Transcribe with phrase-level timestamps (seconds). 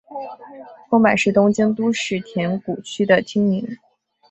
[0.89, 3.77] 宫坂是东京都世田谷区的町名。